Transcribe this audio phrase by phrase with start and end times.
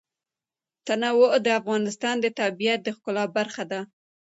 [0.87, 3.81] تنوع د افغانستان د طبیعت د ښکلا برخه ده.